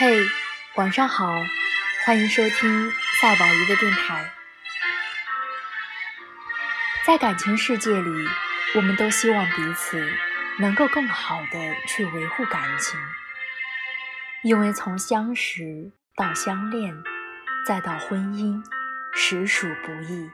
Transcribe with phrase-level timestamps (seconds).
[0.00, 0.26] 嘿，
[0.76, 1.30] 晚上好，
[2.06, 4.32] 欢迎收听赛宝仪的电台。
[7.04, 8.28] 在感情世界里，
[8.76, 10.02] 我们都希望彼此
[10.58, 12.98] 能够更好的去维护感情，
[14.42, 16.96] 因为从相识到相恋，
[17.66, 18.64] 再到婚姻，
[19.12, 20.30] 实属不易。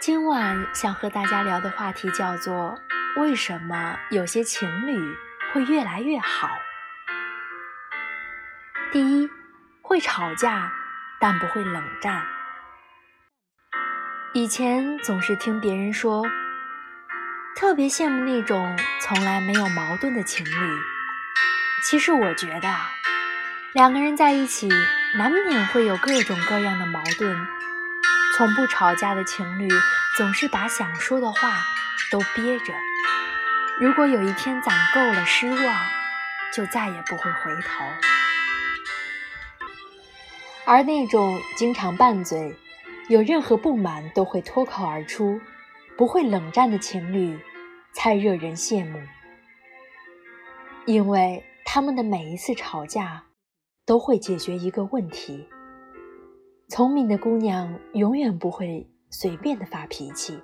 [0.00, 2.80] 今晚想和大家聊的话题叫做：
[3.18, 5.14] 为什么有些情侣
[5.52, 6.48] 会越来越好？
[8.92, 9.26] 第一，
[9.80, 10.70] 会吵架，
[11.18, 12.26] 但不会冷战。
[14.34, 16.26] 以前总是听别人说，
[17.56, 20.78] 特别羡慕那种从来没有矛盾的情侣。
[21.88, 22.68] 其实我觉得，
[23.72, 24.68] 两个人在一起，
[25.16, 27.46] 难免会有各种各样的矛盾。
[28.36, 29.70] 从不吵架的情侣，
[30.18, 31.62] 总是把想说的话
[32.10, 32.74] 都憋着。
[33.80, 35.76] 如果有一天攒够了失望，
[36.52, 37.86] 就再也不会回头。
[40.64, 42.54] 而那种经常拌嘴、
[43.08, 45.40] 有任何不满都会脱口而出、
[45.96, 47.36] 不会冷战的情侣，
[47.92, 49.00] 才惹人羡慕。
[50.86, 53.24] 因为他们的每一次吵架，
[53.84, 55.48] 都会解决一个问题。
[56.68, 60.40] 聪明的姑娘永远不会随便的发脾气，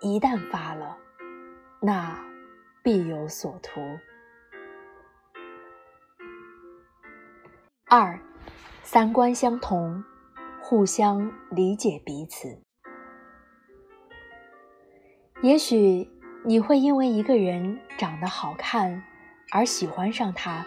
[0.00, 0.98] 一旦发了，
[1.80, 2.18] 那
[2.82, 3.80] 必有所图。
[7.86, 8.18] 二。
[8.84, 10.02] 三观相同，
[10.60, 12.60] 互相理解彼此。
[15.40, 16.10] 也许
[16.44, 19.02] 你会因为一个人长得好看
[19.52, 20.66] 而喜欢上他，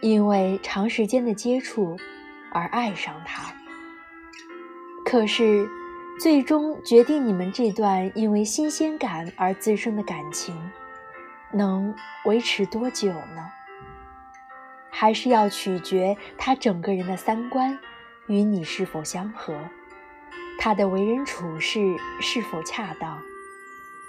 [0.00, 1.96] 因为长时间的接触
[2.52, 3.54] 而爱上他。
[5.04, 5.68] 可是，
[6.20, 10.54] 最终决定你们这段因为新鲜感而滋生的感情，
[11.52, 11.94] 能
[12.26, 13.50] 维持多久呢？
[14.90, 17.78] 还是要取决他整个人的三观
[18.26, 19.56] 与你是否相合，
[20.58, 21.80] 他的为人处事
[22.20, 23.20] 是否恰当，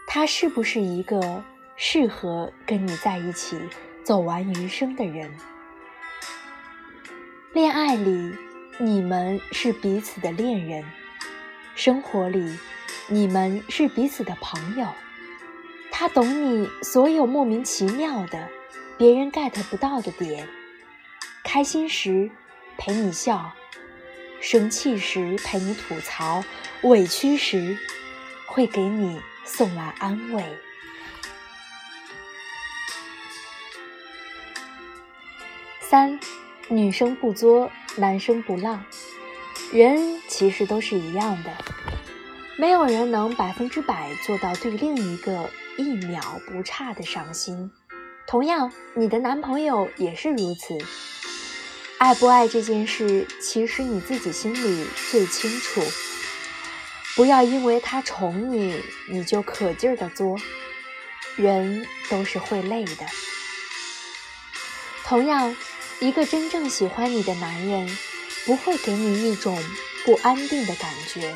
[0.08, 1.44] 他是不是一个
[1.76, 3.60] 适合跟你在一起
[4.04, 5.32] 走完余生的人。
[7.54, 8.34] 恋爱里，
[8.78, 10.84] 你们是彼此的恋人；
[11.76, 12.58] 生活里，
[13.08, 14.88] 你们是彼此的朋友。
[15.92, 18.48] 他懂你所有莫名其妙的、
[18.98, 20.48] 别人 get 不到的点。
[21.52, 22.30] 开心时
[22.78, 23.52] 陪你笑，
[24.40, 26.44] 生气时陪你吐槽，
[26.84, 27.76] 委屈时
[28.46, 30.44] 会给你送来安慰。
[35.80, 36.20] 三，
[36.68, 38.86] 女生不作，男生不浪。
[39.74, 41.50] 人其实都是一样的，
[42.60, 45.50] 没有人能百分之百做到对另一个
[45.80, 47.72] 一秒不差的上心。
[48.28, 50.78] 同样，你的男朋友也是如此。
[52.00, 55.84] 爱不爱这件事，其实你自己心里最清楚。
[57.14, 60.38] 不要因为他宠你，你就可劲儿的作。
[61.36, 63.06] 人都是会累的。
[65.04, 65.54] 同样，
[66.00, 67.98] 一个真正喜欢你的男人，
[68.46, 69.62] 不会给你一种
[70.06, 71.36] 不安定的感觉，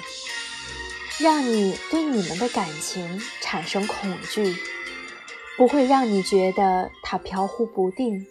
[1.19, 4.55] 让你对你们的感情产生恐惧，
[5.57, 8.25] 不会让你觉得他飘忽不定。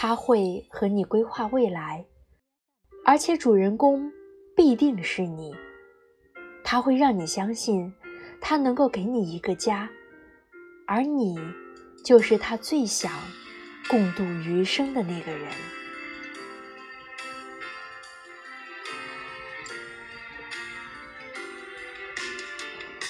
[0.00, 2.06] 他会和你规划未来，
[3.04, 4.12] 而且主人公
[4.54, 5.52] 必定是你。
[6.62, 7.92] 他会让你相信，
[8.40, 9.90] 他能够给你一个家，
[10.86, 11.36] 而你
[12.04, 13.10] 就是他最想
[13.90, 15.50] 共度余生的那个人。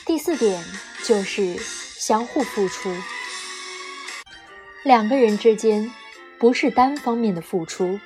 [0.07, 0.65] 第四点
[1.05, 2.91] 就是相互付出，
[4.85, 5.93] 两个人之间。
[6.39, 7.99] 不是单方面的付出，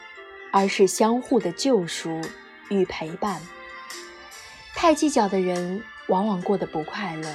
[0.50, 2.20] 而是相互的救赎
[2.70, 3.40] 与陪伴。
[4.74, 7.34] 太计较的人往往过得不快乐。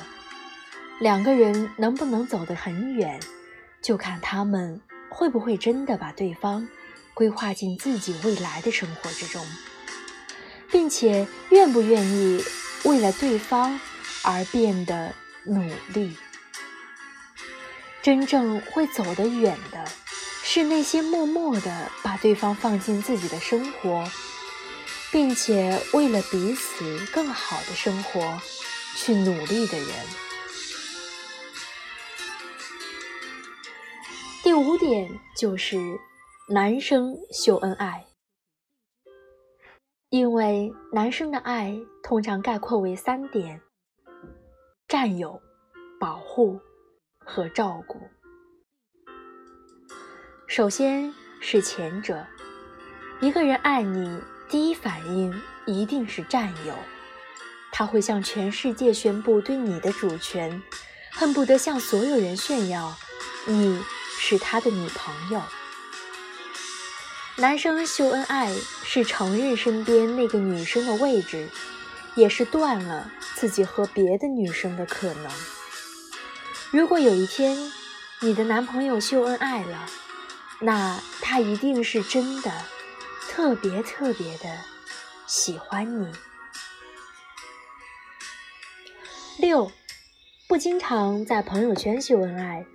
[1.00, 3.20] 两个人能不能走得很远，
[3.82, 6.67] 就看他们会不会真的把对方
[7.14, 9.46] 规划进自己未来的生活之中，
[10.72, 12.43] 并且愿不愿意
[12.85, 13.79] 为了对方
[14.23, 15.14] 而变得
[15.46, 15.61] 努
[15.93, 16.17] 力。
[18.02, 19.85] 真正会走得远的。
[20.57, 24.03] 是那些默默的把对方放进自己的生活，
[25.11, 28.41] 并且为了彼此更好的生活
[28.95, 29.87] 去努力的人。
[34.41, 35.77] 第五点就是
[36.49, 38.07] 男生秀恩爱，
[40.09, 43.61] 因为男生的爱通常概括为三点：
[44.87, 45.39] 占有、
[45.99, 46.59] 保护
[47.19, 47.99] 和照顾。
[50.47, 52.26] 首先是前者，
[53.20, 54.17] 一个人爱你，
[54.49, 56.73] 第一反应一定是占有，
[57.70, 60.64] 他会向全世界宣布对你的主权，
[61.11, 62.97] 恨不得向所有人炫耀
[63.46, 63.84] 你
[64.17, 65.44] 是他的女朋友。
[67.35, 68.50] 男生秀恩爱
[68.85, 71.50] 是承认身边那个女生的位置，
[72.16, 75.32] 也是断了自己和别的女生的可能。
[76.72, 77.58] 如果有一天
[78.22, 79.85] 你的男朋友秀恩爱了，
[80.59, 82.51] 那他一定是真的
[83.29, 84.57] 特别特别的
[85.27, 86.11] 喜欢你。
[89.39, 89.71] 六，
[90.47, 92.65] 不经常在朋友圈秀恩爱，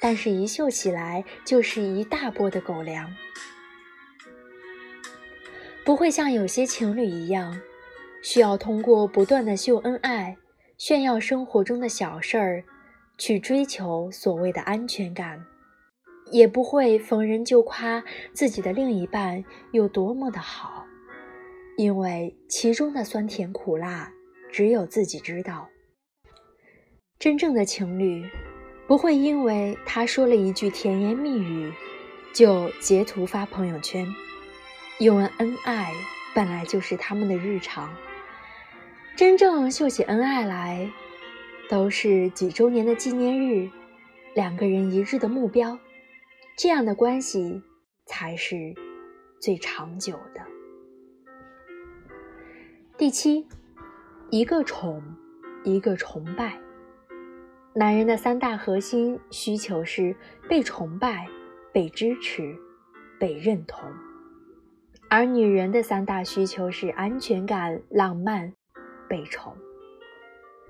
[0.00, 3.14] 但是一秀起来就是一大波的狗粮。
[5.84, 7.60] 不会像有些情侣一样，
[8.20, 10.36] 需要通过不断的秀恩爱、
[10.76, 12.64] 炫耀生活中的小事儿，
[13.16, 15.38] 去追求所谓的安全感；
[16.30, 18.02] 也不会逢人就夸
[18.32, 20.84] 自己的另一半有多么的好，
[21.76, 24.12] 因为其中的酸甜苦辣
[24.50, 25.68] 只有自己知道。
[27.18, 28.24] 真正的情侣，
[28.86, 31.72] 不会因为他说了一句甜言蜜语，
[32.32, 34.06] 就截图发朋友圈。
[34.98, 35.92] 因为恩爱
[36.34, 37.94] 本来就是他们的日常，
[39.16, 40.90] 真正秀起恩爱来，
[41.68, 43.70] 都是几周年的纪念日，
[44.34, 45.78] 两个人一致的目标，
[46.58, 47.62] 这样的关系
[48.04, 48.74] 才是
[49.40, 50.40] 最长久的。
[52.96, 53.46] 第七，
[54.28, 55.00] 一个宠，
[55.62, 56.58] 一个崇拜。
[57.74, 60.16] 男人的三大核心需求是
[60.48, 61.28] 被崇拜、
[61.72, 62.56] 被支持、
[63.20, 63.88] 被认同。
[65.08, 68.52] 而女人的三大需求是安全感、浪漫、
[69.08, 69.56] 被宠。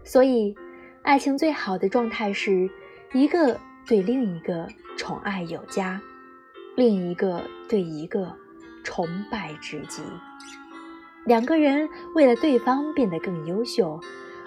[0.04, 0.54] 所以，
[1.02, 2.68] 爱情最好的状态是
[3.14, 3.58] 一个
[3.88, 4.68] 对另一个
[4.98, 6.00] 宠爱有加，
[6.76, 8.36] 另一个对一个
[8.84, 10.02] 崇拜至极。
[11.24, 13.98] 两个人为了对方变得更优秀，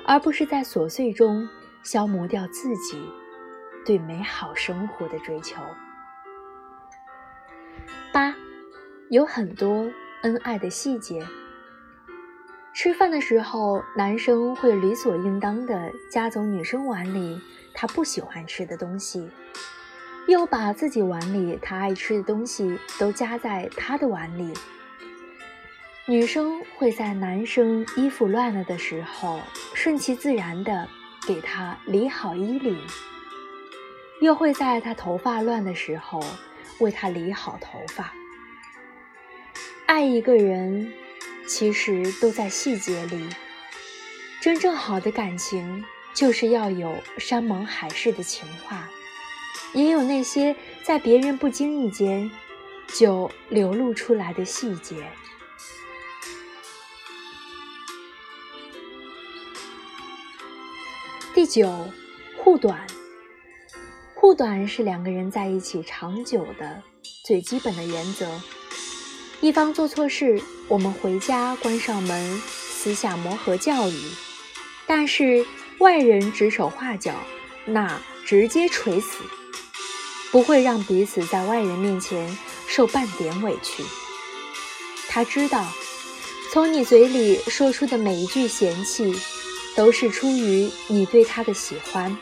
[0.05, 1.49] 而不是在琐碎中
[1.83, 3.01] 消磨掉自己
[3.83, 5.59] 对美好生活的追求。
[8.13, 8.35] 八。
[9.09, 9.91] 有很多
[10.21, 11.21] 恩爱的细节。
[12.73, 17.37] 吃饭的时候，男生会理所应当的夹走女生碗里
[17.73, 19.29] 他不喜欢吃的东西，
[20.27, 24.53] 又把自己碗里他爱吃的东西都夹在他的碗里。
[26.07, 29.39] 女生会在男生衣服乱了的时候，
[29.73, 30.87] 顺其自然的
[31.27, 32.77] 给他理好衣领，
[34.19, 36.21] 又会在他头发乱的时候
[36.79, 38.11] 为他理好头发。
[39.85, 40.91] 爱一个人，
[41.47, 43.29] 其实都在细节里。
[44.41, 48.89] 真正好的感情，就是要有山盟海誓的情话，
[49.73, 52.29] 也有那些在别人不经意间
[52.93, 54.95] 就流露出来的细节。
[61.33, 61.89] 第九，
[62.37, 62.85] 护短。
[64.13, 66.83] 护短是两个人在一起长久的
[67.25, 68.29] 最基本的原则。
[69.39, 73.97] 一方做错事，我们回家关上门，私下磨合教育；
[74.85, 75.43] 但是
[75.81, 77.11] 外人指手画脚，
[77.65, 79.23] 那直接锤死，
[80.31, 83.83] 不会让彼此在外人面前受半点委屈。
[85.09, 85.65] 他知道，
[86.53, 89.11] 从你嘴里说出的每一句嫌弃，
[89.75, 92.15] 都是出于你对他的喜欢。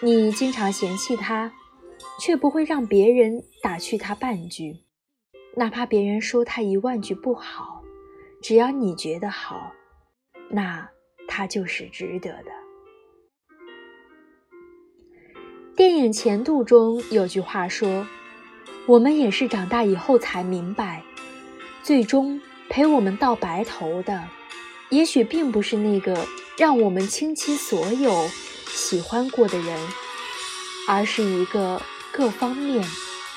[0.00, 1.52] 你经常嫌弃他，
[2.20, 4.78] 却不会让别人打趣他半句。
[5.54, 7.84] 哪怕别人说他一万句不好，
[8.42, 9.72] 只要你觉得好，
[10.50, 10.88] 那
[11.34, 12.52] 他就是值得的。
[15.74, 18.06] 电影《前度》中有句话说
[18.86, 21.02] ：“我们也是长大以后才明白，
[21.82, 24.28] 最终陪我们到白头的，
[24.90, 26.26] 也许并不是那个
[26.58, 28.28] 让我们倾其所有
[28.66, 29.88] 喜欢过的人，
[30.86, 31.80] 而是一个
[32.12, 32.86] 各方面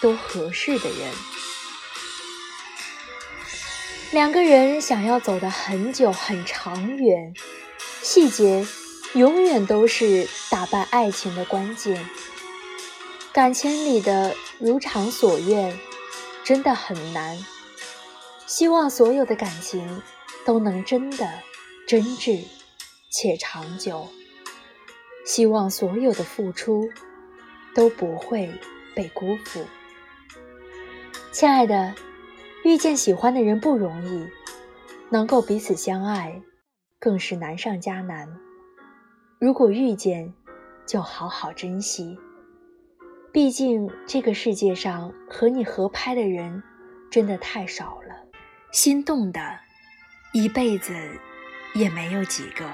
[0.02, 1.14] 都合适的人。”
[4.12, 7.34] 两个人想要走得很久很长远，
[8.06, 8.64] 细节
[9.16, 12.08] 永远都是打败爱情的关键。
[13.34, 15.76] 感情里的如偿所愿
[16.44, 17.36] 真的很难。
[18.46, 20.04] 希望所有的感情
[20.46, 21.28] 都能真的
[21.88, 22.44] 真挚
[23.10, 24.08] 且长久。
[25.26, 26.88] 希望所有的付出
[27.74, 28.52] 都不会
[28.96, 29.66] 被辜负。
[31.32, 31.96] 亲爱的。
[32.64, 34.28] 遇见喜欢的人不容易，
[35.10, 36.42] 能够彼此相爱，
[37.06, 38.28] 更是难上加难。
[39.38, 40.34] 如果遇见，
[40.88, 42.18] 就好好珍惜，
[43.32, 46.64] 毕竟这个世界上和你合拍的人
[47.12, 48.26] 真的太少了，
[48.72, 49.40] 心动的，
[50.34, 50.96] 一辈子
[51.76, 52.66] 也没有几个。